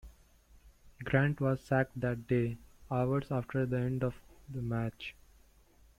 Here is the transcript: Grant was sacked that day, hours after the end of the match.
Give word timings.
Grant 1.03 1.39
was 1.39 1.61
sacked 1.61 2.01
that 2.01 2.25
day, 2.25 2.57
hours 2.89 3.27
after 3.29 3.67
the 3.67 3.77
end 3.77 4.03
of 4.03 4.15
the 4.49 4.59
match. 4.63 5.13